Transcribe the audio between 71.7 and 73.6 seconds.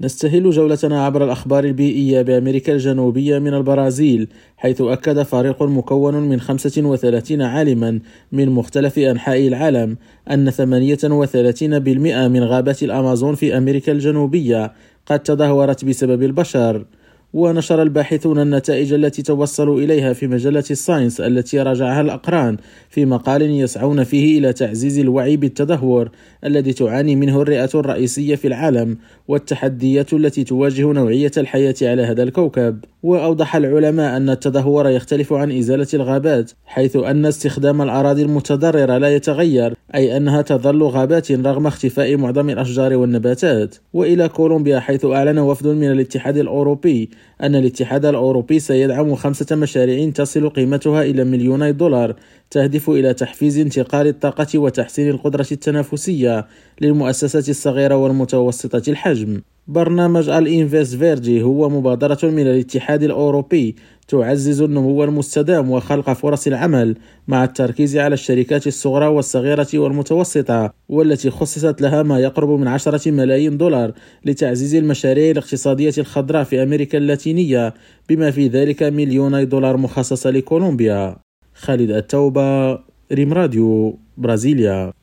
لها ما يقرب من عشرة ملايين